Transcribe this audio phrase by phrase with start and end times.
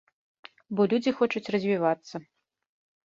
[0.79, 2.15] Бо людзі хочуць развівацца.